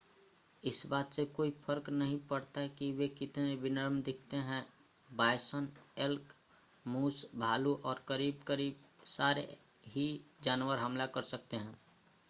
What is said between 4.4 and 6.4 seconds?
हैं bison elk